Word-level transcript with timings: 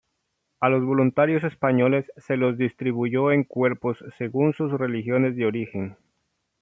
A 0.61 0.69
los 0.69 0.83
voluntarios 0.83 1.43
españoles 1.43 2.11
se 2.17 2.35
los 2.35 2.57
distribuyó 2.57 3.31
en 3.31 3.43
cuerpos 3.43 3.99
según 4.17 4.51
sus 4.53 4.71
regiones 4.71 5.35
de 5.35 5.45
origen. 5.45 5.95